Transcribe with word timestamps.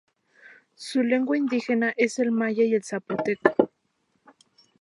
Su 0.73 1.03
lengua 1.03 1.37
indígena 1.37 1.93
es 1.95 2.17
el 2.17 2.31
maya 2.31 2.63
y 2.63 2.75
zapoteco. 2.81 3.69